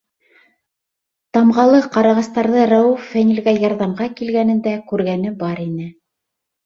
Тамғалы 1.37 1.81
ҡарағастарҙы 1.97 2.65
Рәүеф 2.71 3.05
Фәнилгә 3.11 3.55
ярҙамға 3.67 4.09
килгәнендә 4.23 4.75
күргәне 4.93 5.35
бар 5.45 5.63
ине. 5.67 5.93